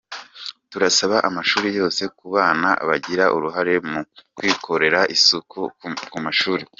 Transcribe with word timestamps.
Turasaba 0.71 1.17
amashuri 1.29 1.69
yose 1.79 2.03
ko 2.17 2.25
abana 2.31 2.69
bagira 2.87 3.25
uruhare 3.35 3.73
mu 3.89 4.01
kwikorera 4.37 4.99
isuku 5.15 5.59
ku 6.11 6.17
mashuri. 6.27 6.63